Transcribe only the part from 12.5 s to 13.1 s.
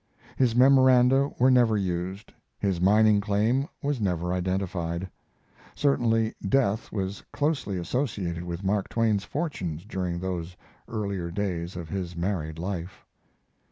life.